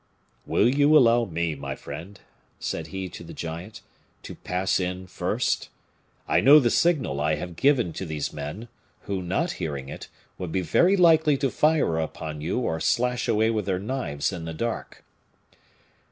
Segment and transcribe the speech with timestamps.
[0.47, 2.19] "Will you allow me, my friend,"
[2.59, 3.81] said he to the giant,
[4.23, 5.69] "to pass in first?
[6.27, 8.67] I know the signal I have given to these men;
[9.01, 10.07] who, not hearing it,
[10.39, 14.45] would be very likely to fire upon you or slash away with their knives in
[14.45, 15.03] the dark."